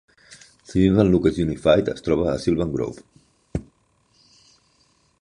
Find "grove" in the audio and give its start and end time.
2.79-3.65